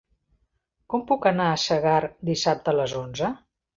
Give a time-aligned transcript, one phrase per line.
[0.93, 3.31] Com puc anar a Segart dissabte a les onze?